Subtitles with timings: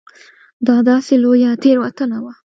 [0.67, 2.33] دا داسې لویه تېروتنه وه.